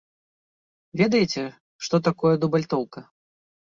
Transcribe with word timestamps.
Ведаеце, 1.01 1.43
што 1.89 1.95
такое 2.11 2.35
дубальтоўка? 2.45 2.99